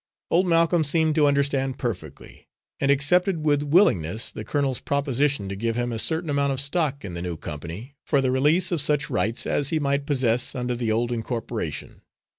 [0.31, 2.47] Old Malcolm seemed to understand perfectly,
[2.79, 7.05] and accepted with willingness the colonel's proposition to give him a certain amount of stock
[7.05, 10.73] in the new company for the release of such rights as he might possess under
[10.73, 12.01] the old incorporation.